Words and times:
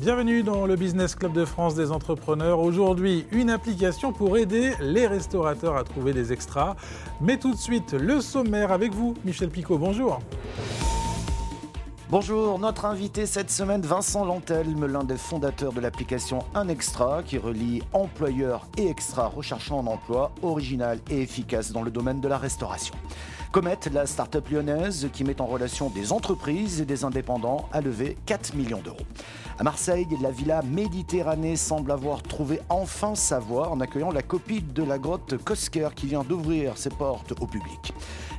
Bienvenue 0.00 0.44
dans 0.44 0.64
le 0.64 0.76
Business 0.76 1.16
Club 1.16 1.32
de 1.32 1.44
France 1.44 1.74
des 1.74 1.90
entrepreneurs. 1.90 2.60
Aujourd'hui, 2.60 3.26
une 3.32 3.50
application 3.50 4.12
pour 4.12 4.38
aider 4.38 4.70
les 4.80 5.08
restaurateurs 5.08 5.76
à 5.76 5.82
trouver 5.82 6.12
des 6.12 6.32
extras. 6.32 6.76
Mais 7.20 7.36
tout 7.36 7.52
de 7.52 7.58
suite, 7.58 7.94
le 7.94 8.20
sommaire 8.20 8.70
avec 8.70 8.94
vous, 8.94 9.14
Michel 9.24 9.48
Picot. 9.48 9.76
Bonjour. 9.76 10.20
Bonjour, 12.10 12.60
notre 12.60 12.84
invité 12.84 13.26
cette 13.26 13.50
semaine, 13.50 13.82
Vincent 13.82 14.24
Lantelme, 14.24 14.86
l'un 14.86 15.02
des 15.02 15.16
fondateurs 15.16 15.72
de 15.72 15.80
l'application 15.80 16.44
Un 16.54 16.68
Extra, 16.68 17.24
qui 17.24 17.36
relie 17.36 17.82
employeurs 17.92 18.68
et 18.76 18.88
extras 18.88 19.26
recherchant 19.26 19.82
un 19.82 19.86
emploi 19.88 20.30
original 20.42 21.00
et 21.10 21.22
efficace 21.22 21.72
dans 21.72 21.82
le 21.82 21.90
domaine 21.90 22.20
de 22.20 22.28
la 22.28 22.38
restauration. 22.38 22.94
Comet, 23.50 23.78
la 23.94 24.06
start-up 24.06 24.50
lyonnaise 24.50 25.08
qui 25.10 25.24
met 25.24 25.40
en 25.40 25.46
relation 25.46 25.88
des 25.88 26.12
entreprises 26.12 26.82
et 26.82 26.84
des 26.84 27.04
indépendants, 27.04 27.66
a 27.72 27.80
levé 27.80 28.18
4 28.26 28.54
millions 28.54 28.82
d'euros. 28.82 29.06
À 29.58 29.64
Marseille, 29.64 30.06
la 30.22 30.30
villa 30.30 30.62
Méditerranée 30.62 31.56
semble 31.56 31.90
avoir 31.90 32.22
trouvé 32.22 32.60
enfin 32.68 33.14
sa 33.14 33.40
voie 33.40 33.70
en 33.70 33.80
accueillant 33.80 34.12
la 34.12 34.22
copie 34.22 34.62
de 34.62 34.84
la 34.84 34.98
grotte 34.98 35.42
Kosker 35.42 35.88
qui 35.96 36.06
vient 36.06 36.22
d'ouvrir 36.22 36.76
ses 36.76 36.90
portes 36.90 37.32
au 37.40 37.46
public. 37.46 37.92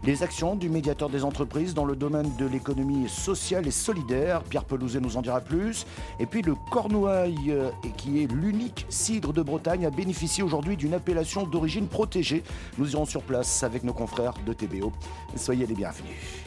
Les 0.05 0.23
actions 0.23 0.55
du 0.55 0.69
médiateur 0.69 1.09
des 1.09 1.25
entreprises 1.25 1.73
dans 1.73 1.83
le 1.83 1.97
domaine 1.97 2.33
de 2.37 2.45
l'économie 2.45 3.09
sociale 3.09 3.67
et 3.67 3.71
solidaire, 3.71 4.43
Pierre 4.43 4.63
Pelouzet 4.63 5.01
nous 5.01 5.17
en 5.17 5.21
dira 5.21 5.41
plus. 5.41 5.85
Et 6.21 6.25
puis 6.25 6.41
le 6.41 6.55
Cornouaille, 6.71 7.35
euh, 7.49 7.69
qui 7.97 8.23
est 8.23 8.31
l'unique 8.31 8.85
cidre 8.87 9.33
de 9.33 9.41
Bretagne, 9.41 9.85
a 9.85 9.89
bénéficié 9.89 10.41
aujourd'hui 10.41 10.77
d'une 10.77 10.93
appellation 10.93 11.45
d'origine 11.45 11.87
protégée. 11.87 12.43
Nous 12.77 12.93
irons 12.93 13.05
sur 13.05 13.23
place 13.23 13.63
avec 13.63 13.83
nos 13.83 13.93
confrères 13.93 14.35
de 14.45 14.53
TBO. 14.53 14.93
Soyez 15.35 15.65
les 15.65 15.75
bienvenus. 15.75 16.43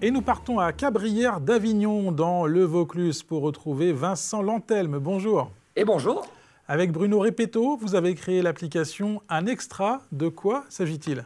Et 0.00 0.10
nous 0.10 0.22
partons 0.22 0.58
à 0.58 0.72
Cabrières 0.72 1.40
d'Avignon, 1.40 2.10
dans 2.10 2.46
le 2.46 2.64
Vaucluse, 2.64 3.22
pour 3.22 3.42
retrouver 3.42 3.92
Vincent 3.92 4.42
Lantelme. 4.42 4.98
Bonjour. 4.98 5.52
Et 5.76 5.84
bonjour. 5.84 6.26
Avec 6.66 6.90
Bruno 6.90 7.20
Repetto, 7.20 7.76
vous 7.76 7.94
avez 7.94 8.14
créé 8.14 8.42
l'application 8.42 9.22
Un 9.28 9.46
Extra. 9.46 10.02
De 10.10 10.28
quoi 10.28 10.64
s'agit-il? 10.68 11.24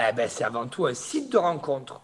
Eh 0.00 0.12
ben, 0.12 0.28
C'est 0.28 0.42
avant 0.42 0.66
tout 0.66 0.86
un 0.86 0.94
site 0.94 1.30
de 1.30 1.38
rencontre 1.38 2.00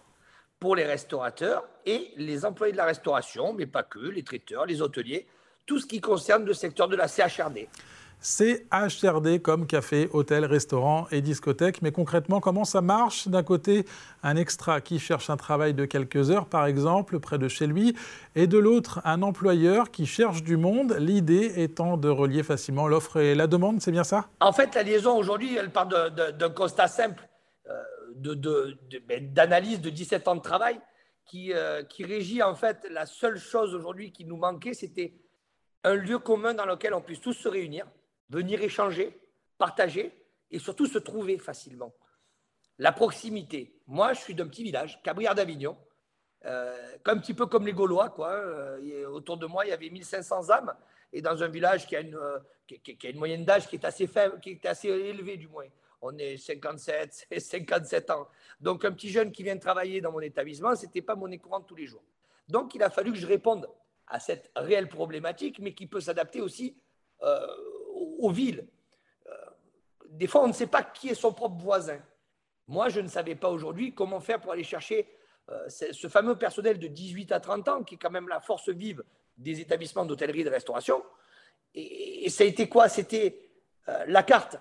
pour 0.60 0.76
les 0.76 0.84
restaurateurs 0.84 1.64
et 1.86 2.12
les 2.16 2.44
employés 2.44 2.72
de 2.72 2.76
la 2.76 2.84
restauration, 2.84 3.52
mais 3.52 3.66
pas 3.66 3.82
que, 3.82 3.98
les 3.98 4.22
traiteurs, 4.22 4.64
les 4.64 4.80
hôteliers, 4.80 5.26
tout 5.66 5.80
ce 5.80 5.86
qui 5.86 6.00
concerne 6.00 6.44
le 6.44 6.54
secteur 6.54 6.86
de 6.86 6.94
la 6.94 7.08
CHRD. 7.08 7.66
CHRD 8.22 9.42
comme 9.42 9.66
café, 9.66 10.08
hôtel, 10.12 10.44
restaurant 10.44 11.06
et 11.10 11.20
discothèque. 11.20 11.82
Mais 11.82 11.90
concrètement, 11.90 12.40
comment 12.40 12.64
ça 12.64 12.80
marche? 12.80 13.28
D'un 13.28 13.42
côté, 13.42 13.84
un 14.22 14.36
extra 14.36 14.80
qui 14.80 14.98
cherche 14.98 15.28
un 15.28 15.36
travail 15.36 15.74
de 15.74 15.84
quelques 15.84 16.30
heures, 16.30 16.46
par 16.46 16.66
exemple, 16.66 17.18
près 17.18 17.38
de 17.38 17.48
chez 17.48 17.66
lui, 17.66 17.96
et 18.36 18.46
de 18.46 18.58
l'autre, 18.58 19.00
un 19.04 19.22
employeur 19.22 19.90
qui 19.90 20.06
cherche 20.06 20.42
du 20.42 20.56
monde, 20.56 20.96
l'idée 20.98 21.52
étant 21.56 21.96
de 21.96 22.08
relier 22.08 22.42
facilement 22.42 22.86
l'offre 22.86 23.18
et 23.18 23.34
la 23.34 23.46
demande, 23.48 23.80
c'est 23.80 23.92
bien 23.92 24.04
ça? 24.04 24.28
En 24.40 24.52
fait, 24.52 24.74
la 24.74 24.84
liaison 24.84 25.16
aujourd'hui, 25.16 25.56
elle 25.56 25.70
part 25.70 25.88
d'un 25.88 26.50
constat 26.50 26.86
simple 26.86 27.28
euh, 27.68 27.82
ben, 29.08 29.32
d'analyse 29.32 29.80
de, 29.80 29.90
17 29.90 30.28
ans 30.28 30.36
de 30.36 30.40
travail 30.40 30.80
qui, 31.26 31.52
euh, 31.52 31.82
qui 31.82 32.04
régit 32.04 32.42
en 32.42 32.54
fait 32.54 32.86
la 32.90 33.06
seule 33.06 33.38
chose 33.38 33.74
aujourd'hui 33.74 34.12
qui 34.12 34.24
nous 34.24 34.36
manquait, 34.36 34.74
c'était 34.74 35.14
un 35.84 35.94
lieu 35.94 36.18
commun 36.18 36.54
dans 36.54 36.66
lequel 36.66 36.94
on 36.94 37.00
puisse 37.00 37.20
tous 37.20 37.32
se 37.32 37.48
réunir 37.48 37.86
venir 38.32 38.62
échanger, 38.62 39.16
partager 39.58 40.12
et 40.50 40.58
surtout 40.58 40.86
se 40.86 40.98
trouver 40.98 41.38
facilement. 41.38 41.92
La 42.78 42.92
proximité. 42.92 43.78
Moi, 43.86 44.14
je 44.14 44.20
suis 44.20 44.34
d'un 44.34 44.48
petit 44.48 44.64
village, 44.64 45.00
Cabrières 45.02 45.34
d'Avignon, 45.34 45.76
euh, 46.46 46.96
un 47.04 47.18
petit 47.18 47.34
peu 47.34 47.46
comme 47.46 47.66
les 47.66 47.72
Gaulois. 47.72 48.08
Quoi. 48.08 48.30
Euh, 48.30 49.06
autour 49.08 49.36
de 49.36 49.46
moi, 49.46 49.66
il 49.66 49.68
y 49.68 49.72
avait 49.72 49.90
1500 49.90 50.50
âmes. 50.50 50.74
Et 51.12 51.20
dans 51.20 51.42
un 51.42 51.48
village 51.48 51.86
qui 51.86 51.94
a 51.94 52.00
une, 52.00 52.16
euh, 52.16 52.38
qui, 52.66 53.06
a 53.06 53.10
une 53.10 53.18
moyenne 53.18 53.44
d'âge 53.44 53.68
qui 53.68 53.76
est 53.76 53.84
assez 53.84 54.06
faible, 54.06 54.40
qui 54.40 54.50
est 54.52 54.66
assez 54.66 54.88
élevée 54.88 55.36
du 55.36 55.48
moins. 55.48 55.66
On 56.00 56.16
est 56.18 56.36
57, 56.38 57.28
57 57.38 58.10
ans. 58.10 58.26
Donc 58.60 58.84
un 58.84 58.92
petit 58.92 59.10
jeune 59.10 59.30
qui 59.30 59.42
vient 59.42 59.58
travailler 59.58 60.00
dans 60.00 60.10
mon 60.10 60.20
établissement, 60.20 60.74
ce 60.74 60.86
n'était 60.86 61.02
pas 61.02 61.14
mon 61.14 61.30
courante 61.38 61.68
tous 61.68 61.76
les 61.76 61.86
jours. 61.86 62.02
Donc 62.48 62.74
il 62.74 62.82
a 62.82 62.90
fallu 62.90 63.12
que 63.12 63.18
je 63.18 63.26
réponde 63.26 63.68
à 64.08 64.18
cette 64.18 64.50
réelle 64.56 64.88
problématique, 64.88 65.58
mais 65.60 65.74
qui 65.74 65.86
peut 65.86 66.00
s'adapter 66.00 66.40
aussi 66.40 66.76
aux 68.18 68.30
villes. 68.30 68.66
Euh, 69.26 69.32
des 70.10 70.26
fois, 70.26 70.42
on 70.42 70.48
ne 70.48 70.52
sait 70.52 70.66
pas 70.66 70.82
qui 70.82 71.08
est 71.08 71.14
son 71.14 71.32
propre 71.32 71.56
voisin. 71.56 72.00
Moi, 72.68 72.88
je 72.88 73.00
ne 73.00 73.08
savais 73.08 73.34
pas 73.34 73.50
aujourd'hui 73.50 73.94
comment 73.94 74.20
faire 74.20 74.40
pour 74.40 74.52
aller 74.52 74.64
chercher 74.64 75.08
euh, 75.50 75.68
ce 75.68 76.08
fameux 76.08 76.36
personnel 76.36 76.78
de 76.78 76.86
18 76.86 77.32
à 77.32 77.40
30 77.40 77.68
ans, 77.68 77.82
qui 77.82 77.96
est 77.96 77.98
quand 77.98 78.10
même 78.10 78.28
la 78.28 78.40
force 78.40 78.68
vive 78.68 79.02
des 79.36 79.60
établissements 79.60 80.04
d'hôtellerie 80.04 80.42
et 80.42 80.44
de 80.44 80.50
restauration. 80.50 81.02
Et, 81.74 82.28
ça 82.30 82.44
a 82.44 82.46
été 82.46 82.68
quoi? 82.68 82.88
C'était 82.88 83.50
euh, 83.88 84.04
la 84.06 84.22
carte, 84.22 84.56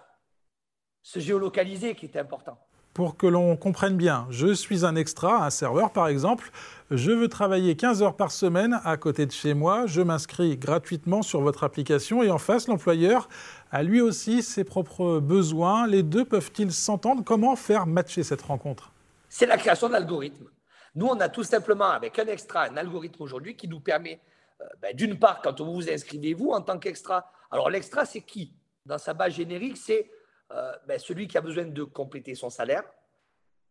se 1.03 1.19
géolocaliser 1.19 1.95
qui 1.95 2.05
était 2.05 2.19
important 2.19 2.57
pour 2.93 3.15
que 3.17 3.27
l'on 3.27 3.55
comprenne 3.55 3.95
bien, 3.95 4.27
je 4.29 4.53
suis 4.53 4.85
un 4.85 4.95
extra, 4.95 5.45
un 5.45 5.49
serveur 5.49 5.91
par 5.91 6.07
exemple, 6.07 6.51
je 6.89 7.11
veux 7.11 7.29
travailler 7.29 7.75
15 7.77 8.03
heures 8.03 8.15
par 8.15 8.31
semaine 8.31 8.81
à 8.83 8.97
côté 8.97 9.25
de 9.25 9.31
chez 9.31 9.53
moi, 9.53 9.85
je 9.85 10.01
m'inscris 10.01 10.57
gratuitement 10.57 11.21
sur 11.21 11.41
votre 11.41 11.63
application 11.63 12.21
et 12.21 12.29
en 12.29 12.37
face, 12.37 12.67
l'employeur 12.67 13.29
a 13.71 13.83
lui 13.83 14.01
aussi 14.01 14.43
ses 14.43 14.65
propres 14.65 15.19
besoins. 15.19 15.87
Les 15.87 16.03
deux 16.03 16.25
peuvent-ils 16.25 16.73
s'entendre? 16.73 17.23
Comment 17.23 17.55
faire 17.55 17.87
matcher 17.87 18.23
cette 18.23 18.41
rencontre? 18.41 18.91
C'est 19.29 19.45
la 19.45 19.57
création 19.57 19.87
d'algorithmes. 19.87 20.49
Nous, 20.95 21.05
on 21.05 21.17
a 21.21 21.29
tout 21.29 21.43
simplement, 21.43 21.89
avec 21.89 22.19
un 22.19 22.25
extra, 22.25 22.63
un 22.63 22.75
algorithme 22.75 23.23
aujourd'hui 23.23 23.55
qui 23.55 23.69
nous 23.69 23.79
permet, 23.79 24.19
euh, 24.59 24.65
ben, 24.81 24.93
d'une 24.93 25.17
part, 25.17 25.41
quand 25.41 25.61
vous 25.61 25.73
vous 25.73 25.89
inscrivez, 25.89 26.33
vous, 26.33 26.49
en 26.49 26.59
tant 26.59 26.77
qu'extra, 26.77 27.31
alors 27.49 27.69
l'extra, 27.69 28.03
c'est 28.03 28.21
qui? 28.21 28.53
Dans 28.85 28.97
sa 28.97 29.13
base 29.13 29.33
générique, 29.33 29.77
c'est 29.77 30.09
euh, 30.53 30.73
ben, 30.87 30.99
celui 30.99 31.27
qui 31.27 31.37
a 31.37 31.41
besoin 31.41 31.65
de 31.65 31.83
compléter 31.83 32.35
son 32.35 32.49
salaire, 32.49 32.83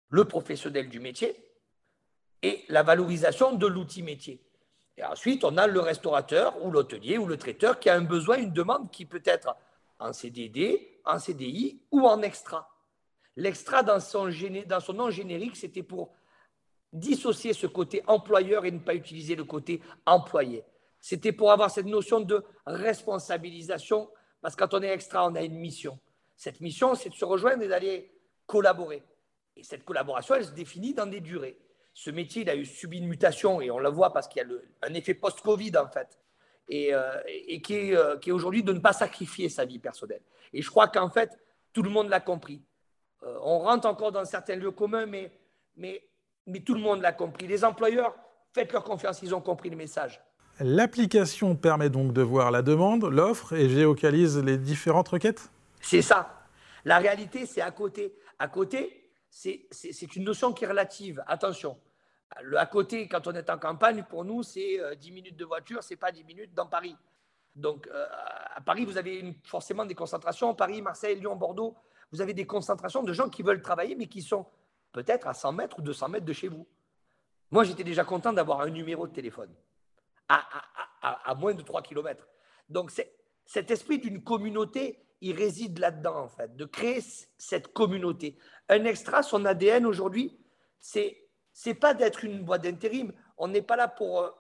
le 0.09 0.25
professionnel 0.25 0.89
du 0.89 1.01
métier 1.01 1.37
et 2.43 2.65
la 2.69 2.83
valorisation 2.83 3.53
de 3.53 3.67
l'outil 3.67 4.03
métier. 4.03 4.43
Et 4.97 5.05
ensuite, 5.05 5.45
on 5.45 5.57
a 5.57 5.67
le 5.67 5.81
restaurateur 5.81 6.63
ou 6.65 6.71
l'hôtelier 6.71 7.19
ou 7.19 7.27
le 7.27 7.37
traiteur 7.37 7.79
qui 7.81 7.89
a 7.89 7.95
un 7.95 8.03
besoin, 8.03 8.39
une 8.39 8.53
demande 8.53 8.91
qui 8.91 9.07
peut 9.07 9.23
être 9.25 9.57
en 9.99 10.13
CDD, 10.13 11.01
en 11.05 11.19
CDI 11.19 11.81
ou 11.91 12.07
en 12.07 12.23
extra. 12.23 12.69
L'extra 13.37 13.83
dans 13.83 14.01
son, 14.01 14.31
dans 14.67 14.81
son 14.81 14.93
nom 14.93 15.11
générique, 15.11 15.57
c'était 15.57 15.83
pour 15.83 16.13
dissocier 16.93 17.53
ce 17.53 17.67
côté 17.67 18.03
employeur 18.07 18.65
et 18.65 18.71
ne 18.71 18.79
pas 18.79 18.95
utiliser 18.95 19.37
le 19.37 19.45
côté 19.45 19.81
employé. 20.07 20.65
C'était 21.01 21.33
pour 21.33 21.53
avoir 21.53 21.71
cette 21.71 21.87
notion 21.87 22.21
de 22.21 22.45
responsabilisation, 22.67 24.11
parce 24.43 24.57
que 24.57 24.65
quand 24.65 24.75
on 24.75 24.83
est 24.83 24.89
extra, 24.93 25.27
on 25.27 25.35
a 25.35 25.43
une 25.43 25.59
mission. 25.59 25.99
Cette 26.41 26.63
mission, 26.63 26.95
c'est 26.95 27.11
de 27.11 27.15
se 27.15 27.27
rejoindre 27.27 27.65
et 27.65 27.69
d'aller 27.69 28.11
collaborer. 28.47 29.03
Et 29.59 29.63
cette 29.63 29.85
collaboration, 29.85 30.37
elle 30.37 30.47
se 30.47 30.53
définit 30.53 30.95
dans 30.95 31.05
des 31.05 31.21
durées. 31.21 31.59
Ce 31.93 32.09
métier, 32.09 32.41
il 32.41 32.49
a 32.49 32.65
subi 32.65 32.97
une 32.97 33.09
mutation 33.09 33.61
et 33.61 33.71
on 33.71 33.79
la 33.79 33.91
voit 33.91 34.11
parce 34.11 34.27
qu'il 34.27 34.41
y 34.41 34.45
a 34.47 34.89
un 34.89 34.95
effet 34.95 35.13
post-Covid 35.13 35.77
en 35.77 35.89
fait, 35.89 36.19
et, 36.67 36.95
euh, 36.95 37.21
qui 37.63 37.75
est, 37.75 37.95
euh, 37.95 38.17
aujourd'hui 38.29 38.63
de 38.63 38.73
ne 38.73 38.79
pas 38.79 38.95
sacrifier 38.95 39.51
sa 39.51 39.67
vie 39.67 39.79
personnelle. 39.79 40.23
Et 40.55 40.63
je 40.63 40.71
crois 40.71 40.89
qu'en 40.89 41.11
fait, 41.11 41.39
tout 41.75 41.83
le 41.83 41.91
monde 41.91 42.09
l'a 42.09 42.21
compris. 42.21 42.63
Euh, 43.23 43.37
on 43.43 43.59
rentre 43.59 43.87
encore 43.87 44.11
dans 44.11 44.25
certains 44.25 44.57
lieux 44.57 44.71
communs, 44.71 45.05
mais, 45.05 45.31
mais, 45.77 46.03
mais 46.47 46.61
tout 46.61 46.73
le 46.73 46.81
monde 46.81 47.03
l'a 47.03 47.13
compris. 47.13 47.49
Les 47.49 47.67
employeurs, 47.67 48.15
faites 48.55 48.73
leur 48.73 48.85
confiance, 48.85 49.21
ils 49.23 49.35
ont 49.35 49.43
compris 49.43 49.69
le 49.69 49.77
message. 49.77 50.19
L'application 50.59 51.55
permet 51.55 51.91
donc 51.91 52.15
de 52.15 52.23
voir 52.23 52.51
la 52.51 52.63
demande, 52.63 53.05
l'offre 53.05 53.53
et 53.53 53.69
géocalise 53.69 54.39
les 54.39 54.57
différentes 54.57 55.09
requêtes? 55.09 55.51
C'est 55.81 56.03
ça. 56.03 56.47
La 56.85 56.99
réalité, 56.99 57.47
c'est 57.47 57.61
à 57.61 57.71
côté. 57.71 58.15
À 58.39 58.49
côté, 58.49 59.11
c'est 59.31 60.17
une 60.17 60.25
notion 60.25 60.53
qui 60.53 60.65
est 60.65 60.69
relative. 60.69 61.23
Attention. 61.27 61.79
Le 62.43 62.59
à 62.59 62.67
côté, 62.67 63.09
quand 63.09 63.27
on 63.27 63.33
est 63.33 63.51
en 63.51 63.59
campagne, 63.59 64.05
pour 64.05 64.25
nous, 64.25 64.43
c'est 64.43 64.79
10 64.97 65.11
euh, 65.11 65.13
minutes 65.13 65.37
de 65.37 65.45
voiture, 65.45 65.83
c'est 65.83 65.97
pas 65.97 66.13
10 66.13 66.25
minutes 66.25 66.55
dans 66.55 66.67
Paris. 66.67 66.97
Donc, 67.57 67.89
euh, 67.89 68.07
à 68.55 68.61
Paris, 68.61 68.85
vous 68.85 68.97
avez 68.97 69.35
forcément 69.45 69.85
des 69.85 69.97
concentrations. 69.97 70.55
Paris, 70.55 70.81
Marseille, 70.81 71.19
Lyon, 71.19 71.35
Bordeaux, 71.35 71.77
vous 72.13 72.21
avez 72.21 72.33
des 72.33 72.47
concentrations 72.47 73.03
de 73.03 73.13
gens 73.13 73.29
qui 73.29 73.43
veulent 73.43 73.63
travailler, 73.63 73.97
mais 73.97 74.07
qui 74.07 74.23
sont 74.23 74.47
peut-être 74.93 75.27
à 75.27 75.35
100 75.35 75.53
mètres 75.53 75.79
ou 75.81 75.83
200 75.83 76.09
mètres 76.09 76.25
de 76.25 76.33
chez 76.33 76.49
vous. 76.49 76.67
Moi, 77.51 77.65
j'étais 77.65 77.85
déjà 77.85 78.05
content 78.05 78.33
d'avoir 78.33 78.61
un 78.61 78.71
numéro 78.71 79.09
de 79.09 79.13
téléphone 79.13 79.53
à, 80.29 80.45
à 81.03 81.35
moins 81.35 81.55
de 81.55 81.63
3 81.63 81.83
km. 81.83 82.29
Donc, 82.69 82.93
cet 83.45 83.71
esprit 83.73 83.99
d'une 83.99 84.23
communauté 84.23 85.05
il 85.21 85.37
réside 85.37 85.79
là-dedans, 85.79 86.25
en 86.25 86.29
fait, 86.29 86.57
de 86.57 86.65
créer 86.65 87.01
cette 87.37 87.73
communauté. 87.73 88.39
Un 88.69 88.85
extra, 88.85 89.23
son 89.23 89.45
ADN 89.45 89.87
aujourd'hui, 89.87 90.39
c'est 90.79 91.17
c'est 91.53 91.75
pas 91.75 91.95
d'être 91.95 92.25
une 92.25 92.43
boîte 92.43 92.63
d'intérim. 92.63 93.13
On 93.37 93.49
n'est 93.49 93.63
pas 93.63 93.77
là 93.77 93.89
pour. 93.89 94.21
Euh, 94.21 94.31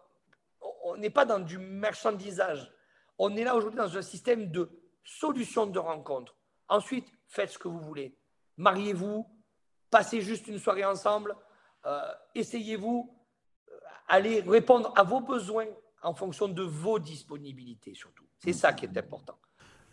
on 0.84 0.96
n'est 0.96 1.10
pas 1.10 1.24
dans 1.24 1.40
du 1.40 1.58
marchandisage. 1.58 2.72
On 3.18 3.36
est 3.36 3.44
là 3.44 3.56
aujourd'hui 3.56 3.78
dans 3.78 3.96
un 3.96 4.02
système 4.02 4.50
de 4.50 4.70
solutions 5.04 5.66
de 5.66 5.78
rencontre. 5.78 6.34
Ensuite, 6.68 7.12
faites 7.26 7.50
ce 7.50 7.58
que 7.58 7.68
vous 7.68 7.80
voulez. 7.80 8.16
Mariez-vous, 8.56 9.26
passez 9.90 10.20
juste 10.20 10.46
une 10.46 10.58
soirée 10.58 10.84
ensemble, 10.84 11.36
euh, 11.86 12.12
essayez-vous. 12.34 13.16
aller 14.08 14.40
répondre 14.40 14.92
à 14.96 15.02
vos 15.02 15.20
besoins 15.20 15.66
en 16.02 16.14
fonction 16.14 16.48
de 16.48 16.62
vos 16.62 16.98
disponibilités 16.98 17.94
surtout. 17.94 18.24
C'est 18.38 18.52
ça 18.52 18.72
qui 18.72 18.86
est 18.86 18.96
important. 18.96 19.38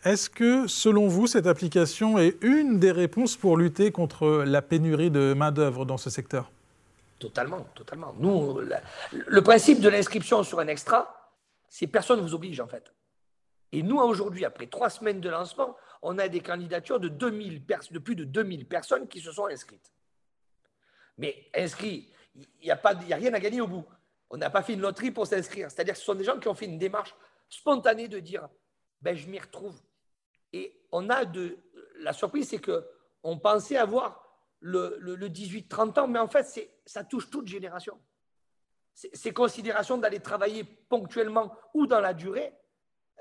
Est-ce 0.04 0.30
que, 0.30 0.68
selon 0.68 1.08
vous, 1.08 1.26
cette 1.26 1.46
application 1.46 2.18
est 2.18 2.36
une 2.42 2.78
des 2.78 2.92
réponses 2.92 3.36
pour 3.36 3.56
lutter 3.56 3.90
contre 3.90 4.44
la 4.46 4.62
pénurie 4.62 5.10
de 5.10 5.34
main-d'œuvre 5.34 5.84
dans 5.84 5.96
ce 5.96 6.08
secteur? 6.08 6.52
Totalement, 7.18 7.66
totalement. 7.74 8.14
Nous, 8.18 8.60
le 9.10 9.42
principe 9.42 9.80
de 9.80 9.88
l'inscription 9.88 10.44
sur 10.44 10.60
un 10.60 10.68
extra, 10.68 11.32
c'est 11.68 11.88
personne 11.88 12.20
ne 12.20 12.22
vous 12.22 12.34
oblige 12.34 12.60
en 12.60 12.68
fait. 12.68 12.92
Et 13.72 13.82
nous, 13.82 13.98
aujourd'hui, 13.98 14.44
après 14.44 14.66
trois 14.66 14.88
semaines 14.88 15.20
de 15.20 15.28
lancement, 15.28 15.76
on 16.00 16.16
a 16.18 16.28
des 16.28 16.40
candidatures 16.40 17.00
de, 17.00 17.08
2000 17.08 17.66
de 17.90 17.98
plus 17.98 18.14
de 18.14 18.24
2000 18.24 18.66
personnes 18.66 19.08
qui 19.08 19.20
se 19.20 19.32
sont 19.32 19.46
inscrites. 19.46 19.92
Mais 21.18 21.50
inscrits, 21.56 22.08
il 22.36 22.46
n'y 22.62 22.70
a, 22.70 22.80
a 22.82 23.16
rien 23.16 23.34
à 23.34 23.40
gagner 23.40 23.60
au 23.60 23.66
bout. 23.66 23.84
On 24.30 24.36
n'a 24.36 24.48
pas 24.48 24.62
fait 24.62 24.74
une 24.74 24.80
loterie 24.80 25.10
pour 25.10 25.26
s'inscrire. 25.26 25.70
C'est-à-dire 25.70 25.94
que 25.94 26.00
ce 26.00 26.06
sont 26.06 26.14
des 26.14 26.24
gens 26.24 26.38
qui 26.38 26.46
ont 26.46 26.54
fait 26.54 26.66
une 26.66 26.78
démarche 26.78 27.14
spontanée 27.48 28.06
de 28.06 28.20
dire 28.20 28.48
ben, 29.02 29.16
je 29.16 29.28
m'y 29.28 29.38
retrouve. 29.38 29.80
Et 30.52 30.80
on 30.92 31.08
a 31.10 31.24
de. 31.24 31.58
La 32.00 32.12
surprise, 32.12 32.48
c'est 32.48 32.60
qu'on 32.60 33.38
pensait 33.38 33.76
avoir 33.76 34.24
le, 34.60 35.28
18-30 35.28 36.00
ans, 36.00 36.08
mais 36.08 36.18
en 36.18 36.28
fait, 36.28 36.70
ça 36.86 37.04
touche 37.04 37.30
toute 37.30 37.46
génération. 37.46 37.98
Ces 38.94 39.32
considérations 39.32 39.98
d'aller 39.98 40.20
travailler 40.20 40.64
ponctuellement 40.64 41.56
ou 41.74 41.86
dans 41.86 42.00
la 42.00 42.14
durée, 42.14 42.52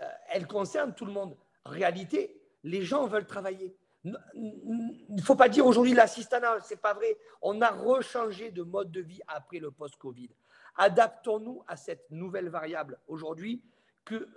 euh, 0.01 0.05
elles 0.29 0.47
concernent 0.47 0.95
tout 0.95 1.05
le 1.05 1.11
monde. 1.11 1.37
Réalité, 1.65 2.41
les 2.63 2.81
gens 2.81 3.05
veulent 3.05 3.27
travailler. 3.27 3.75
Il 4.03 5.05
ne 5.09 5.21
faut 5.21 5.35
pas 5.35 5.49
dire 5.49 5.65
aujourd'hui 5.65 5.93
l'assistanat, 5.93 6.61
ce 6.61 6.73
n'est 6.73 6.79
pas 6.79 6.93
vrai. 6.93 7.17
On 7.41 7.61
a 7.61 7.69
rechangé 7.69 8.51
de 8.51 8.63
mode 8.63 8.91
de 8.91 9.01
vie 9.01 9.21
après 9.27 9.59
le 9.59 9.69
post-Covid. 9.69 10.29
Adaptons-nous 10.75 11.63
à 11.67 11.75
cette 11.75 12.09
nouvelle 12.09 12.49
variable 12.49 12.99
aujourd'hui 13.07 13.63
que, 14.05 14.27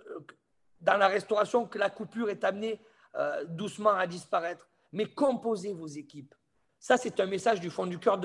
dans 0.81 0.97
la 0.97 1.09
restauration, 1.09 1.67
que 1.67 1.79
la 1.79 1.91
coupure 1.91 2.31
est 2.31 2.45
amenée 2.45 2.81
euh, 3.17 3.45
doucement 3.45 3.91
à 3.91 4.07
disparaître. 4.07 4.69
Mais 4.93 5.07
composez 5.07 5.73
vos 5.73 5.87
équipes. 5.87 6.35
Ça, 6.79 6.97
c'est 6.97 7.21
un 7.21 7.27
message 7.27 7.61
du 7.61 7.71
fond 7.71 7.87
du 7.87 7.99
cœur 7.99 8.21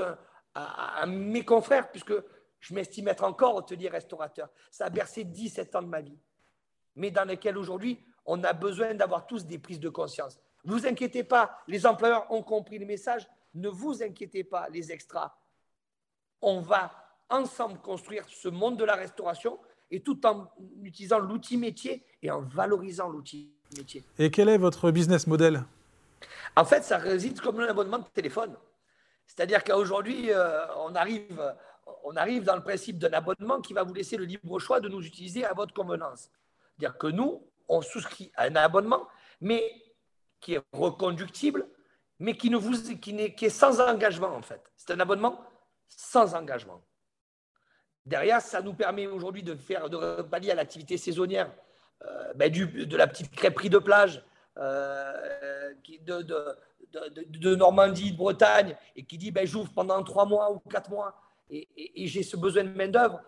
à, 0.54 1.06
mes 1.06 1.44
confrères, 1.44 1.92
puisque 1.92 2.14
je 2.60 2.74
m'estime 2.74 3.10
être 3.10 3.24
encore 3.24 3.56
hôtelier 3.56 3.90
restaurateur. 3.90 4.50
Ça 4.72 4.86
a 4.86 4.90
bercé 4.90 5.26
17 5.26 5.76
ans 5.76 5.82
de 5.82 5.88
ma 5.88 6.02
vie, 6.02 6.18
mais 6.96 7.12
dans 7.12 7.26
lesquels 7.26 7.58
aujourd'hui, 7.58 8.04
on 8.26 8.44
a 8.44 8.54
besoin 8.54 8.94
d'avoir 8.94 9.28
tous 9.28 9.46
des 9.46 9.60
prises 9.60 9.80
de 9.80 9.90
conscience. 9.90 10.40
Ne 10.64 10.72
vous 10.72 10.88
inquiétez 10.88 11.24
pas, 11.24 11.60
les 11.68 11.86
employeurs 11.86 12.32
ont 12.32 12.42
compris 12.42 12.80
le 12.80 12.86
message. 12.86 13.28
Ne 13.54 13.70
vous 13.70 14.02
inquiétez 14.02 14.44
pas, 14.44 14.68
les 14.70 14.92
extras. 14.92 15.38
On 16.42 16.62
va 16.62 16.92
ensemble 17.30 17.80
construire 17.80 18.28
ce 18.30 18.48
monde 18.48 18.78
de 18.78 18.84
la 18.84 18.96
restauration 18.96 19.60
et 19.92 20.02
tout 20.02 20.26
en 20.26 20.52
utilisant 20.84 21.20
l'outil 21.20 21.58
métier 21.58 22.04
et 22.22 22.32
en 22.32 22.42
valorisant 22.42 23.10
l'outil 23.10 23.52
métier. 23.78 24.04
Et 24.18 24.32
quel 24.32 24.50
est 24.50 24.58
votre 24.58 24.92
business 24.92 25.28
model? 25.28 25.64
En 26.56 26.66
fait, 26.66 26.84
ça 26.84 26.98
réside 26.98 27.42
comme 27.42 27.60
un 27.60 27.68
abonnement 27.68 28.00
de 28.00 28.08
téléphone. 28.14 28.56
C'est-à-dire 29.28 29.64
qu'aujourd'hui, 29.64 30.32
euh, 30.32 30.66
on, 30.78 30.96
arrive, 30.96 31.54
on 32.04 32.16
arrive 32.16 32.44
dans 32.44 32.56
le 32.56 32.64
principe 32.64 32.98
d'un 32.98 33.12
abonnement 33.14 33.62
qui 33.62 33.74
va 33.74 33.84
vous 33.84 33.94
laisser 33.94 34.18
le 34.18 34.26
libre 34.26 34.60
choix 34.60 34.80
de 34.80 34.88
nous 34.88 35.02
utiliser 35.02 35.44
à 35.46 35.54
votre 35.54 35.74
convenance. 35.74 36.30
C'est-à-dire 36.78 36.98
que 36.98 37.08
nous, 37.08 37.44
on 37.68 37.82
souscrit 37.82 38.32
à 38.36 38.44
un 38.44 38.56
abonnement, 38.56 39.08
mais 39.42 39.64
qui 40.40 40.54
est 40.54 40.62
reconductible, 40.72 41.68
mais 42.20 42.38
qui, 42.38 42.50
ne 42.50 42.58
vous, 42.58 42.74
qui, 43.00 43.12
est, 43.18 43.34
qui 43.34 43.46
est 43.46 43.50
sans 43.50 43.82
engagement, 43.82 44.34
en 44.36 44.42
fait. 44.42 44.62
C'est 44.78 44.92
un 44.92 45.00
abonnement 45.00 45.44
sans 45.88 46.34
engagement. 46.36 46.82
Derrière, 48.06 48.42
ça 48.42 48.62
nous 48.62 48.74
permet 48.74 49.08
aujourd'hui 49.08 49.42
de 49.42 49.56
faire 49.56 49.90
de 49.90 50.22
pallier 50.22 50.52
à 50.52 50.56
l'activité 50.56 50.98
saisonnière 50.98 51.50
euh, 52.04 52.34
ben 52.36 52.52
de 52.52 52.98
la 52.98 53.08
petite 53.08 53.32
crêperie 53.32 53.70
de 53.70 53.80
plage, 53.80 54.24
euh, 54.58 55.74
de, 56.02 57.56
Normandie, 57.56 58.12
de 58.12 58.18
Bretagne, 58.18 58.76
et 58.96 59.04
qui 59.04 59.18
dit 59.18 59.32
ben, 59.32 59.48
j'ouvre 59.48 59.72
pendant 59.74 60.04
trois 60.04 60.26
mois 60.26 60.52
ou 60.52 60.60
quatre 60.60 60.90
mois, 60.90 61.16
et, 61.50 61.68
j'ai 62.08 62.22
ce 62.22 62.38
besoin 62.38 62.64
de 62.64 62.70
main-d'œuvre, 62.70 63.22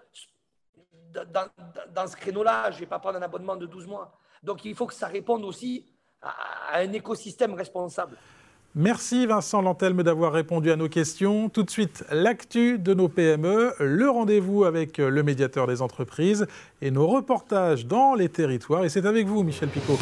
dans, 1.11 2.07
ce 2.07 2.15
créneau-là, 2.15 2.69
je 2.71 2.75
ne 2.75 2.79
vais 2.81 2.85
pas 2.85 2.99
prendre 2.99 3.17
un 3.17 3.21
abonnement 3.21 3.55
de 3.55 3.65
12 3.65 3.87
mois. 3.87 4.19
Donc 4.43 4.63
il 4.65 4.75
faut 4.75 4.85
que 4.85 4.93
ça 4.93 5.07
réponde 5.07 5.43
aussi 5.43 5.85
à, 6.21 6.77
un 6.77 6.93
écosystème 6.93 7.53
responsable. 7.53 8.17
Merci 8.79 9.25
Vincent 9.25 9.63
Lantelme 9.63 10.03
d'avoir 10.03 10.31
répondu 10.31 10.71
à 10.71 10.75
nos 10.75 10.87
questions. 10.87 11.49
Tout 11.49 11.63
de 11.63 11.69
suite, 11.71 12.05
l'actu 12.11 12.77
de 12.77 12.93
nos 12.93 13.09
PME, 13.09 13.73
le 13.79 14.07
rendez-vous 14.07 14.65
avec 14.65 14.99
le 14.99 15.23
médiateur 15.23 15.65
des 15.65 15.81
entreprises 15.81 16.45
et 16.83 16.91
nos 16.91 17.07
reportages 17.07 17.87
dans 17.87 18.13
les 18.13 18.29
territoires. 18.29 18.85
Et 18.85 18.89
c'est 18.89 19.07
avec 19.07 19.25
vous, 19.25 19.41
Michel 19.41 19.69
Picot. 19.69 19.97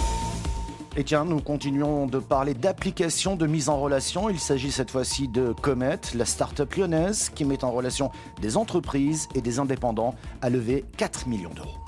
Et 0.98 1.06
tiens, 1.06 1.24
nous 1.24 1.40
continuons 1.40 2.06
de 2.06 2.20
parler 2.20 2.54
d'applications 2.54 3.38
de 3.38 3.48
mise 3.48 3.70
en 3.70 3.80
relation. 3.80 4.30
Il 4.30 4.40
s'agit 4.40 4.74
cette 4.74 4.92
fois-ci 4.92 5.30
de 5.30 5.54
Comet, 5.62 6.02
la 6.14 6.26
start-up 6.26 6.74
lyonnaise 6.76 7.30
qui 7.34 7.46
met 7.46 7.64
en 7.64 7.72
relation 7.72 8.12
des 8.42 8.58
entreprises 8.58 9.30
et 9.36 9.42
des 9.42 9.60
indépendants 9.60 10.16
à 10.42 10.50
lever 10.50 10.84
4 10.98 11.30
millions 11.30 11.54
d'euros. 11.56 11.85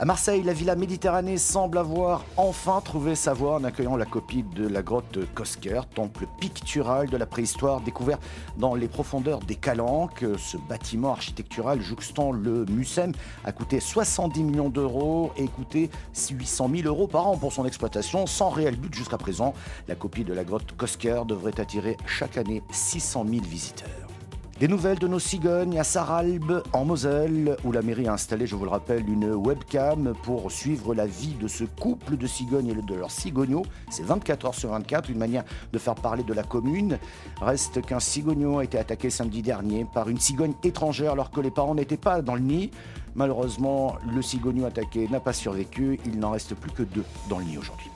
À 0.00 0.04
Marseille, 0.04 0.44
la 0.44 0.52
Villa 0.52 0.76
Méditerranée 0.76 1.38
semble 1.38 1.76
avoir 1.76 2.24
enfin 2.36 2.80
trouvé 2.80 3.16
sa 3.16 3.34
voie 3.34 3.56
en 3.56 3.64
accueillant 3.64 3.96
la 3.96 4.04
copie 4.04 4.44
de 4.44 4.68
la 4.68 4.80
grotte 4.80 5.18
Kosker, 5.34 5.80
temple 5.92 6.28
pictural 6.38 7.08
de 7.08 7.16
la 7.16 7.26
préhistoire 7.26 7.80
découvert 7.80 8.20
dans 8.58 8.76
les 8.76 8.86
profondeurs 8.86 9.40
des 9.40 9.56
Calanques. 9.56 10.24
Ce 10.38 10.56
bâtiment 10.56 11.10
architectural 11.10 11.80
jouxtant 11.80 12.30
le 12.30 12.64
Mucem 12.66 13.10
a 13.44 13.50
coûté 13.50 13.80
70 13.80 14.44
millions 14.44 14.68
d'euros 14.68 15.32
et 15.36 15.48
coûté 15.48 15.90
800 16.30 16.70
000 16.76 16.86
euros 16.86 17.08
par 17.08 17.26
an 17.26 17.36
pour 17.36 17.52
son 17.52 17.66
exploitation, 17.66 18.28
sans 18.28 18.50
réel 18.50 18.76
but 18.76 18.94
jusqu'à 18.94 19.18
présent. 19.18 19.52
La 19.88 19.96
copie 19.96 20.22
de 20.22 20.32
la 20.32 20.44
grotte 20.44 20.76
Kosker 20.76 21.22
devrait 21.26 21.58
attirer 21.58 21.96
chaque 22.06 22.36
année 22.36 22.62
600 22.70 23.26
000 23.28 23.44
visiteurs. 23.44 24.07
Des 24.60 24.66
nouvelles 24.66 24.98
de 24.98 25.06
nos 25.06 25.20
cigognes 25.20 25.78
à 25.78 25.84
Saralbe, 25.84 26.64
en 26.72 26.84
Moselle, 26.84 27.56
où 27.62 27.70
la 27.70 27.80
mairie 27.80 28.08
a 28.08 28.14
installé, 28.14 28.44
je 28.44 28.56
vous 28.56 28.64
le 28.64 28.70
rappelle, 28.70 29.08
une 29.08 29.32
webcam 29.32 30.14
pour 30.24 30.50
suivre 30.50 30.96
la 30.96 31.06
vie 31.06 31.36
de 31.40 31.46
ce 31.46 31.62
couple 31.62 32.16
de 32.16 32.26
cigognes 32.26 32.66
et 32.66 32.74
de 32.74 32.94
leurs 32.96 33.12
cigognos. 33.12 33.62
C'est 33.88 34.02
24 34.02 34.46
heures 34.46 34.54
sur 34.56 34.70
24, 34.70 35.10
une 35.10 35.18
manière 35.18 35.44
de 35.72 35.78
faire 35.78 35.94
parler 35.94 36.24
de 36.24 36.34
la 36.34 36.42
commune. 36.42 36.98
Reste 37.40 37.82
qu'un 37.86 38.00
cigogno 38.00 38.58
a 38.58 38.64
été 38.64 38.78
attaqué 38.78 39.10
samedi 39.10 39.42
dernier 39.42 39.86
par 39.94 40.08
une 40.08 40.18
cigogne 40.18 40.54
étrangère 40.64 41.12
alors 41.12 41.30
que 41.30 41.40
les 41.40 41.52
parents 41.52 41.76
n'étaient 41.76 41.96
pas 41.96 42.20
dans 42.20 42.34
le 42.34 42.40
nid. 42.40 42.72
Malheureusement, 43.14 43.94
le 44.12 44.22
cigogno 44.22 44.66
attaqué 44.66 45.06
n'a 45.06 45.20
pas 45.20 45.32
survécu. 45.32 46.00
Il 46.04 46.18
n'en 46.18 46.32
reste 46.32 46.56
plus 46.56 46.72
que 46.72 46.82
deux 46.82 47.04
dans 47.30 47.38
le 47.38 47.44
nid 47.44 47.58
aujourd'hui. 47.58 47.90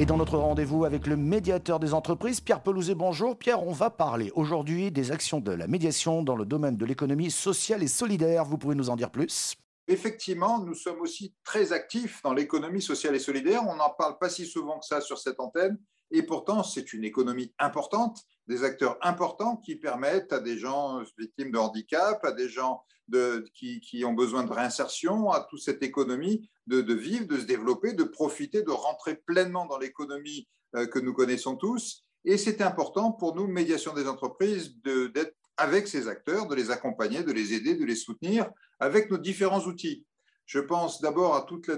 Et 0.00 0.06
dans 0.06 0.16
notre 0.16 0.38
rendez-vous 0.38 0.84
avec 0.84 1.06
le 1.06 1.16
médiateur 1.16 1.78
des 1.78 1.94
entreprises, 1.94 2.40
Pierre 2.40 2.60
Pelouzet, 2.60 2.96
bonjour. 2.96 3.38
Pierre, 3.38 3.64
on 3.64 3.70
va 3.70 3.90
parler 3.90 4.32
aujourd'hui 4.34 4.90
des 4.90 5.12
actions 5.12 5.38
de 5.38 5.52
la 5.52 5.68
médiation 5.68 6.24
dans 6.24 6.34
le 6.34 6.44
domaine 6.44 6.76
de 6.76 6.84
l'économie 6.84 7.30
sociale 7.30 7.80
et 7.80 7.86
solidaire. 7.86 8.44
Vous 8.44 8.58
pouvez 8.58 8.74
nous 8.74 8.90
en 8.90 8.96
dire 8.96 9.10
plus? 9.10 9.56
Effectivement, 9.86 10.60
nous 10.60 10.74
sommes 10.74 11.00
aussi 11.00 11.34
très 11.44 11.72
actifs 11.72 12.22
dans 12.22 12.32
l'économie 12.32 12.82
sociale 12.82 13.14
et 13.14 13.18
solidaire. 13.18 13.62
On 13.66 13.76
n'en 13.76 13.90
parle 13.90 14.18
pas 14.18 14.30
si 14.30 14.46
souvent 14.46 14.78
que 14.78 14.86
ça 14.86 15.00
sur 15.00 15.18
cette 15.18 15.40
antenne. 15.40 15.78
Et 16.10 16.22
pourtant, 16.22 16.62
c'est 16.62 16.92
une 16.92 17.04
économie 17.04 17.52
importante, 17.58 18.20
des 18.46 18.62
acteurs 18.62 18.98
importants 19.02 19.56
qui 19.56 19.76
permettent 19.76 20.32
à 20.32 20.40
des 20.40 20.58
gens 20.58 21.02
victimes 21.18 21.50
de 21.50 21.58
handicap, 21.58 22.24
à 22.24 22.32
des 22.32 22.48
gens 22.48 22.82
de, 23.08 23.44
qui, 23.54 23.80
qui, 23.80 24.04
ont 24.04 24.12
besoin 24.14 24.44
de 24.44 24.52
réinsertion, 24.52 25.30
à 25.30 25.40
toute 25.40 25.60
cette 25.60 25.82
économie 25.82 26.48
de, 26.66 26.80
de, 26.80 26.94
vivre, 26.94 27.26
de 27.26 27.38
se 27.38 27.44
développer, 27.44 27.92
de 27.92 28.04
profiter, 28.04 28.62
de 28.62 28.70
rentrer 28.70 29.16
pleinement 29.16 29.66
dans 29.66 29.78
l'économie 29.78 30.48
euh, 30.76 30.86
que 30.86 30.98
nous 30.98 31.12
connaissons 31.12 31.56
tous. 31.56 32.02
Et 32.24 32.38
c'est 32.38 32.62
important 32.62 33.12
pour 33.12 33.34
nous, 33.34 33.46
médiation 33.46 33.92
des 33.92 34.08
entreprises, 34.08 34.74
d'être 34.82 35.34
avec 35.56 35.88
ces 35.88 36.08
acteurs, 36.08 36.46
de 36.46 36.54
les 36.54 36.70
accompagner, 36.70 37.22
de 37.22 37.32
les 37.32 37.52
aider, 37.52 37.74
de 37.74 37.84
les 37.84 37.96
soutenir 37.96 38.50
avec 38.80 39.10
nos 39.10 39.18
différents 39.18 39.64
outils. 39.64 40.04
Je 40.46 40.58
pense 40.58 41.00
d'abord 41.00 41.36
à 41.36 41.42
toute 41.42 41.70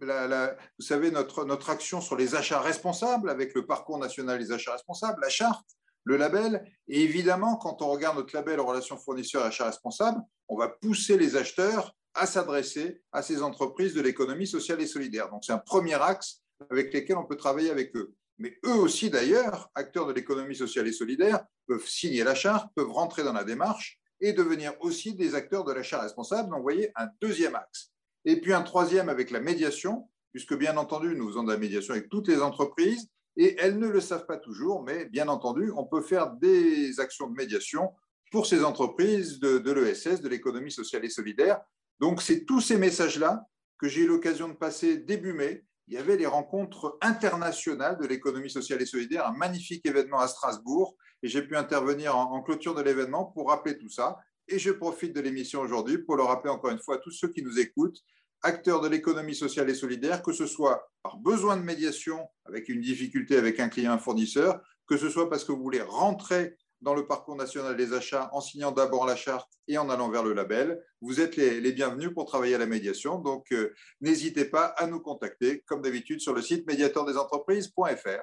la, 0.00 0.56
vous 0.78 0.84
savez, 0.84 1.10
notre, 1.10 1.44
notre 1.44 1.70
action 1.70 2.00
sur 2.00 2.16
les 2.16 2.34
achats 2.34 2.60
responsables 2.60 3.30
avec 3.30 3.54
le 3.54 3.66
parcours 3.66 3.98
national 3.98 4.38
des 4.38 4.52
achats 4.52 4.72
responsables, 4.72 5.20
la 5.20 5.28
charte, 5.28 5.66
le 6.04 6.16
label. 6.16 6.64
Et 6.88 7.02
évidemment, 7.02 7.56
quand 7.56 7.82
on 7.82 7.88
regarde 7.88 8.16
notre 8.16 8.34
label 8.34 8.60
relation 8.60 8.96
fournisseur 8.96 9.44
et 9.44 9.48
achat 9.48 9.66
responsable, 9.66 10.20
on 10.48 10.56
va 10.56 10.68
pousser 10.68 11.16
les 11.16 11.36
acheteurs 11.36 11.94
à 12.14 12.26
s'adresser 12.26 13.02
à 13.12 13.22
ces 13.22 13.42
entreprises 13.42 13.94
de 13.94 14.00
l'économie 14.00 14.46
sociale 14.46 14.80
et 14.80 14.86
solidaire. 14.86 15.30
Donc 15.30 15.44
c'est 15.44 15.52
un 15.52 15.58
premier 15.58 15.94
axe 15.94 16.42
avec 16.70 16.92
lequel 16.92 17.16
on 17.16 17.24
peut 17.24 17.36
travailler 17.36 17.70
avec 17.70 17.94
eux. 17.96 18.12
Mais 18.40 18.58
eux 18.64 18.74
aussi, 18.74 19.10
d'ailleurs, 19.10 19.70
acteurs 19.74 20.06
de 20.06 20.12
l'économie 20.14 20.56
sociale 20.56 20.88
et 20.88 20.92
solidaire, 20.92 21.44
peuvent 21.66 21.86
signer 21.86 22.24
la 22.24 22.34
charte, 22.34 22.72
peuvent 22.74 22.90
rentrer 22.90 23.22
dans 23.22 23.34
la 23.34 23.44
démarche 23.44 24.00
et 24.20 24.32
devenir 24.32 24.72
aussi 24.80 25.14
des 25.14 25.34
acteurs 25.34 25.64
de 25.64 25.72
l'achat 25.72 26.00
responsable. 26.00 26.48
Donc, 26.48 26.58
vous 26.58 26.64
voyez, 26.64 26.90
un 26.96 27.08
deuxième 27.20 27.54
axe. 27.54 27.92
Et 28.24 28.40
puis 28.40 28.54
un 28.54 28.62
troisième 28.62 29.10
avec 29.10 29.30
la 29.30 29.40
médiation, 29.40 30.08
puisque 30.32 30.56
bien 30.56 30.78
entendu, 30.78 31.14
nous 31.14 31.28
faisons 31.28 31.42
de 31.42 31.52
la 31.52 31.58
médiation 31.58 31.92
avec 31.92 32.08
toutes 32.08 32.28
les 32.28 32.40
entreprises, 32.40 33.08
et 33.36 33.56
elles 33.58 33.78
ne 33.78 33.88
le 33.88 34.00
savent 34.00 34.26
pas 34.26 34.38
toujours, 34.38 34.82
mais 34.82 35.04
bien 35.04 35.28
entendu, 35.28 35.70
on 35.76 35.84
peut 35.84 36.02
faire 36.02 36.32
des 36.32 36.98
actions 36.98 37.28
de 37.28 37.34
médiation 37.34 37.92
pour 38.30 38.46
ces 38.46 38.64
entreprises 38.64 39.38
de, 39.38 39.58
de 39.58 39.70
l'ESS, 39.70 40.22
de 40.22 40.28
l'économie 40.28 40.72
sociale 40.72 41.04
et 41.04 41.10
solidaire. 41.10 41.60
Donc, 42.00 42.22
c'est 42.22 42.44
tous 42.46 42.60
ces 42.60 42.78
messages-là 42.78 43.44
que 43.78 43.88
j'ai 43.88 44.02
eu 44.02 44.06
l'occasion 44.06 44.48
de 44.48 44.54
passer 44.54 44.96
début 44.96 45.34
mai. 45.34 45.64
Il 45.90 45.94
y 45.94 45.98
avait 45.98 46.16
les 46.16 46.26
rencontres 46.26 46.96
internationales 47.00 47.98
de 48.00 48.06
l'économie 48.06 48.48
sociale 48.48 48.80
et 48.80 48.86
solidaire, 48.86 49.26
un 49.26 49.36
magnifique 49.36 49.84
événement 49.84 50.20
à 50.20 50.28
Strasbourg, 50.28 50.96
et 51.20 51.28
j'ai 51.28 51.42
pu 51.42 51.56
intervenir 51.56 52.16
en, 52.16 52.40
clôture 52.42 52.76
de 52.76 52.80
l'événement 52.80 53.24
pour 53.24 53.48
rappeler 53.48 53.76
tout 53.76 53.88
ça. 53.88 54.16
Et 54.46 54.60
je 54.60 54.70
profite 54.70 55.12
de 55.12 55.20
l'émission 55.20 55.60
aujourd'hui 55.60 55.98
pour 55.98 56.14
le 56.14 56.22
rappeler 56.22 56.50
encore 56.50 56.70
une 56.70 56.78
fois 56.78 56.94
à 56.94 56.98
tous 56.98 57.10
ceux 57.10 57.32
qui 57.32 57.42
nous 57.42 57.58
écoutent, 57.58 57.98
acteurs 58.42 58.80
de 58.80 58.86
l'économie 58.86 59.34
sociale 59.34 59.68
et 59.68 59.74
solidaire, 59.74 60.22
que 60.22 60.32
ce 60.32 60.46
soit 60.46 60.88
par 61.02 61.16
besoin 61.18 61.56
de 61.56 61.62
médiation 61.62 62.24
avec 62.44 62.68
une 62.68 62.80
difficulté 62.80 63.36
avec 63.36 63.58
un 63.58 63.68
client, 63.68 63.90
un 63.90 63.98
fournisseur, 63.98 64.62
que 64.86 64.96
ce 64.96 65.10
soit 65.10 65.28
parce 65.28 65.44
que 65.44 65.50
vous 65.50 65.62
voulez 65.62 65.82
rentrer 65.82 66.56
dans 66.80 66.94
le 66.94 67.06
parcours 67.06 67.36
national 67.36 67.76
des 67.76 67.92
achats 67.92 68.30
en 68.32 68.40
signant 68.40 68.72
d'abord 68.72 69.06
la 69.06 69.16
charte 69.16 69.50
et 69.68 69.78
en 69.78 69.90
allant 69.90 70.10
vers 70.10 70.22
le 70.22 70.32
label. 70.32 70.80
Vous 71.00 71.20
êtes 71.20 71.36
les, 71.36 71.72
bienvenus 71.72 72.10
pour 72.14 72.24
travailler 72.26 72.54
à 72.54 72.58
la 72.58 72.66
médiation. 72.66 73.18
Donc, 73.18 73.52
euh, 73.52 73.72
n'hésitez 74.00 74.44
pas 74.44 74.66
à 74.66 74.86
nous 74.86 75.00
contacter, 75.00 75.62
comme 75.66 75.82
d'habitude, 75.82 76.20
sur 76.20 76.34
le 76.34 76.42
site 76.42 76.66
médiateurdesentreprises.fr. 76.66 78.22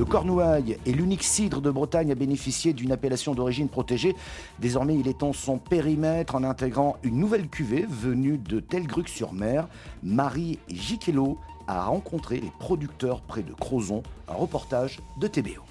Le 0.00 0.04
Cornouaille 0.06 0.78
est 0.86 0.92
l'unique 0.92 1.22
cidre 1.22 1.60
de 1.60 1.70
Bretagne 1.70 2.10
à 2.10 2.14
bénéficier 2.14 2.72
d'une 2.72 2.90
appellation 2.90 3.34
d'origine 3.34 3.68
protégée. 3.68 4.16
Désormais, 4.58 4.96
il 4.96 5.08
étend 5.08 5.34
son 5.34 5.58
périmètre 5.58 6.36
en 6.36 6.44
intégrant 6.44 6.96
une 7.02 7.18
nouvelle 7.18 7.48
cuvée 7.48 7.84
venue 7.86 8.38
de 8.38 8.60
Telgruc-sur-Mer. 8.60 9.68
Marie 10.02 10.58
Giquelot 10.68 11.36
a 11.78 11.84
rencontré 11.84 12.40
les 12.40 12.52
producteurs 12.58 13.20
près 13.22 13.42
de 13.42 13.52
Crozon. 13.52 14.02
Un 14.28 14.34
reportage 14.34 15.00
de 15.20 15.26
TBO. 15.26 15.62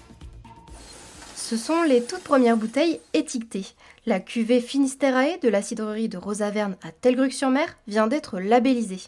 Ce 1.36 1.56
sont 1.56 1.82
les 1.82 2.02
toutes 2.02 2.22
premières 2.22 2.56
bouteilles 2.56 3.00
étiquetées. 3.12 3.66
La 4.06 4.20
cuvée 4.20 4.60
Finisterae 4.60 5.38
de 5.42 5.48
la 5.48 5.62
cidrerie 5.62 6.08
de 6.08 6.18
Rosaverne 6.18 6.76
à 6.82 6.92
Telgruc-sur-Mer 6.92 7.76
vient 7.88 8.06
d'être 8.06 8.38
labellisée. 8.38 9.02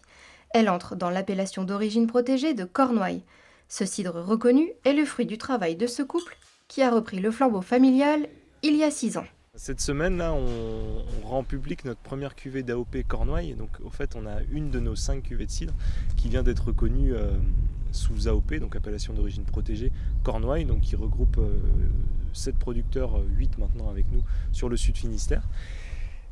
Elle 0.51 0.69
entre 0.69 0.97
dans 0.97 1.11
l'appellation 1.11 1.65
d'origine 1.65 2.07
protégée 2.07 2.53
de 2.53 2.65
Cornouailles. 2.65 3.23
Ce 3.69 3.87
cidre 3.87 4.21
reconnu 4.21 4.71
est 4.85 4.93
le 4.93 5.05
fruit 5.05 5.27
du 5.27 5.39
travail 5.39 5.77
de 5.77 5.87
ce 5.87 6.03
couple 6.03 6.37
qui 6.69 6.83
a 6.83 6.91
repris 6.91 7.21
le 7.21 7.31
flambeau 7.31 7.63
familial 7.63 8.29
il 8.63 8.77
y 8.77 8.85
a 8.85 8.91
six 8.91 9.17
ans. 9.17 9.27
Cette 9.55 9.83
semaine 9.83 10.17
là, 10.17 10.33
on, 10.33 11.27
rend 11.27 11.45
public 11.45 11.85
notre 11.85 12.01
première 12.01 12.35
cuvée 12.35 12.63
d'AOP 12.63 13.03
Cornouailles. 13.07 13.53
Donc 13.53 13.69
au 13.85 13.91
fait, 13.91 14.17
on 14.17 14.25
a 14.25 14.41
une 14.51 14.71
de 14.71 14.81
nos 14.81 14.97
cinq 14.97 15.25
cuvées 15.25 15.45
de 15.45 15.51
cidre 15.51 15.75
qui 16.17 16.31
vient 16.31 16.43
d'être 16.43 16.69
reconnue 16.69 17.13
euh, 17.13 17.33
sous 17.91 18.29
AOP, 18.29 18.55
donc 18.55 18.77
appellation 18.77 19.13
d'origine 19.13 19.45
protégée 19.45 19.93
Cornouailles, 20.23 20.65
donc 20.65 20.81
qui 20.81 20.97
regroupe 20.97 21.37
euh, 21.37 21.61
sept 22.33 22.57
producteurs, 22.57 23.23
8 23.37 23.51
euh, 23.51 23.61
maintenant 23.61 23.91
avec 23.91 24.07
nous 24.11 24.23
sur 24.53 24.71
le 24.71 24.79
sud 24.79 24.97
Finistère. 24.97 25.43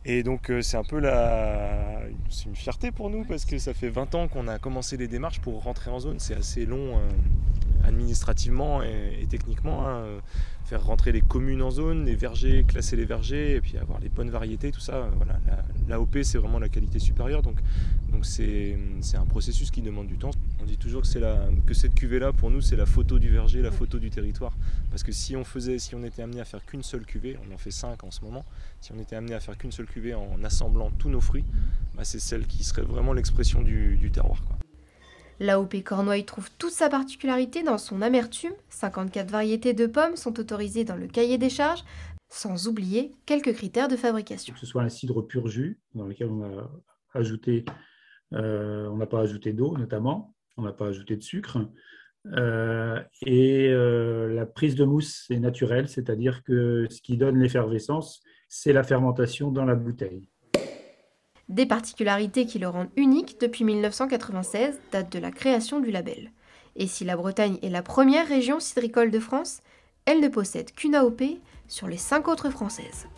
Et 0.07 0.23
donc 0.23 0.51
c'est 0.63 0.79
un 0.79 0.85
peu 0.85 0.99
la... 0.99 2.01
c'est 2.31 2.47
une 2.47 2.57
fierté 2.57 2.91
pour 2.91 3.11
nous 3.11 3.27
parce 3.27 3.45
que 3.45 3.59
ça 3.59 3.75
fait 3.75 3.91
20 3.91 4.15
ans 4.15 4.29
qu'on 4.29 4.49
a 4.49 4.59
commencé 4.59 4.97
les 4.97 5.09
démarches 5.09 5.43
pour 5.43 5.63
rentrer 5.63 5.91
en 5.91 6.01
zone. 6.01 6.19
C'est 6.21 6.37
assez 6.37 6.65
long 6.65 6.99
administrativement 7.85 8.83
et, 8.83 9.27
techniquement. 9.29 9.89
Hein, 9.89 10.21
faire 10.65 10.85
rentrer 10.85 11.11
les 11.11 11.21
communes 11.21 11.63
en 11.63 11.73
zone, 11.73 12.05
les 12.05 12.15
vergers, 12.15 12.63
classer 12.63 12.95
les 12.95 13.05
vergers, 13.05 13.57
et 13.57 13.61
puis 13.61 13.77
avoir 13.77 13.99
les 13.99 14.09
bonnes 14.09 14.31
variétés, 14.31 14.71
tout 14.71 14.81
ça. 14.81 15.11
Voilà, 15.17 15.41
l'AOP, 15.89 16.23
c'est 16.23 16.39
vraiment 16.39 16.61
la 16.61 16.69
qualité 16.69 17.01
supérieure, 17.01 17.43
donc 17.43 17.61
donc 18.13 18.27
c'est 18.27 18.77
un 19.15 19.25
processus 19.25 19.71
qui 19.71 19.83
demande 19.83 20.07
du 20.07 20.19
temps. 20.19 20.31
On 20.61 20.65
dit 20.65 20.77
toujours 20.77 21.03
que, 21.03 21.09
c'est 21.09 21.23
que 21.67 21.75
cette 21.75 21.95
cuvée-là, 21.95 22.33
pour 22.33 22.51
nous, 22.51 22.61
c'est 22.61 22.77
la 22.77 22.87
photo 22.87 23.19
du 23.19 23.31
verger, 23.31 23.63
la 23.63 23.71
photo 23.71 23.99
du 23.99 24.11
territoire. 24.11 24.53
Parce 24.91 25.03
que 25.03 25.13
si 25.13 25.37
on 25.37 25.45
faisait, 25.45 25.79
si 25.79 25.95
on 25.95 26.05
était 26.05 26.23
amené 26.23 26.41
à 26.41 26.45
faire 26.45 26.65
qu'une 26.65 26.83
seule 26.83 27.07
cuvée, 27.07 27.39
on 27.49 27.55
en 27.55 27.59
fait 27.59 27.71
cinq 27.71 28.05
en 28.05 28.11
ce 28.11 28.23
moment, 28.23 28.45
si 28.81 28.93
on 28.93 28.99
était 28.99 29.17
amené 29.17 29.35
à 29.35 29.41
faire 29.41 29.57
qu'une 29.57 29.73
seule 29.73 29.87
cuvée 29.87 30.15
en 30.15 30.43
assemblant 30.45 30.91
tous 30.99 31.09
nos 31.09 31.21
fruits, 31.21 31.45
bah, 31.97 32.05
c'est 32.05 32.21
celle 32.21 32.47
qui 32.47 32.65
serait 32.65 32.83
vraiment 32.83 33.13
l'expression 33.13 33.63
du, 33.63 33.97
du 33.97 34.11
terroir. 34.11 34.43
Quoi. 34.45 34.57
L'AOP 35.41 35.83
Cornouailles 35.83 36.27
trouve 36.27 36.51
toute 36.59 36.73
sa 36.73 36.91
particularité 36.91 37.63
dans 37.63 37.79
son 37.79 38.03
amertume. 38.03 38.53
54 38.69 39.31
variétés 39.31 39.73
de 39.73 39.87
pommes 39.87 40.17
sont 40.17 40.39
autorisées 40.39 40.85
dans 40.85 40.97
le 40.97 41.07
cahier 41.07 41.39
des 41.39 41.49
charges, 41.49 41.83
sans 42.29 42.69
oublier 42.69 43.11
quelques 43.25 43.55
critères 43.55 43.89
de 43.89 43.97
fabrication. 43.97 44.53
Que 44.53 44.61
ce 44.61 44.67
soit 44.67 44.83
un 44.83 44.91
cidre 44.91 45.23
pur 45.23 45.49
jus, 45.49 45.81
dans 45.95 46.07
lequel 46.07 46.29
on 46.29 46.43
euh, 48.35 48.97
n'a 48.97 49.07
pas 49.07 49.21
ajouté 49.21 49.53
d'eau 49.55 49.77
notamment, 49.79 50.35
on 50.59 50.63
n'a 50.63 50.73
pas 50.73 50.89
ajouté 50.89 51.17
de 51.17 51.23
sucre. 51.23 51.59
Euh, 52.27 53.01
et 53.25 53.69
euh, 53.71 54.29
la 54.35 54.45
prise 54.45 54.75
de 54.75 54.85
mousse 54.85 55.25
est 55.31 55.39
naturelle, 55.39 55.89
c'est-à-dire 55.89 56.43
que 56.43 56.87
ce 56.91 57.01
qui 57.01 57.17
donne 57.17 57.39
l'effervescence, 57.39 58.23
c'est 58.49 58.75
la 58.75 58.83
fermentation 58.83 59.51
dans 59.51 59.65
la 59.65 59.75
bouteille. 59.75 60.29
Des 61.51 61.67
particularités 61.67 62.47
qui 62.47 62.61
le 62.61 62.69
rendent 62.69 62.91
unique 62.95 63.41
depuis 63.41 63.65
1996, 63.65 64.79
date 64.93 65.11
de 65.11 65.19
la 65.19 65.33
création 65.33 65.81
du 65.81 65.91
label. 65.91 66.31
Et 66.77 66.87
si 66.87 67.05
la 67.05 67.17
Bretagne 67.17 67.59
est 67.61 67.71
la 67.71 67.83
première 67.83 68.29
région 68.29 68.61
cidricole 68.61 69.11
de 69.11 69.19
France, 69.19 69.61
elle 70.07 70.21
ne 70.21 70.29
possède 70.29 70.71
qu'une 70.71 70.95
AOP 70.95 71.23
sur 71.67 71.89
les 71.89 71.97
cinq 71.97 72.29
autres 72.29 72.51
françaises. 72.51 73.09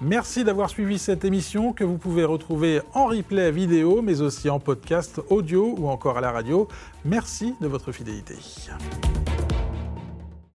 Merci 0.00 0.44
d'avoir 0.44 0.70
suivi 0.70 0.96
cette 0.96 1.24
émission 1.24 1.72
que 1.72 1.82
vous 1.82 1.98
pouvez 1.98 2.24
retrouver 2.24 2.82
en 2.94 3.06
replay 3.06 3.50
vidéo, 3.50 4.00
mais 4.00 4.20
aussi 4.20 4.48
en 4.48 4.60
podcast 4.60 5.20
audio 5.28 5.74
ou 5.76 5.88
encore 5.88 6.18
à 6.18 6.20
la 6.20 6.30
radio. 6.30 6.68
Merci 7.04 7.56
de 7.60 7.66
votre 7.66 7.90
fidélité. 7.90 8.36